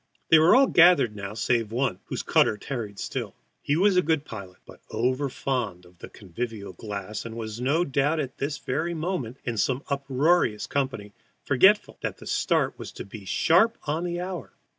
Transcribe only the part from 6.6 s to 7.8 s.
glass, and was